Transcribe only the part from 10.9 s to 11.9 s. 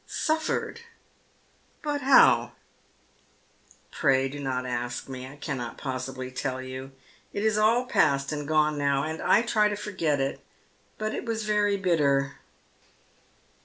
But it was very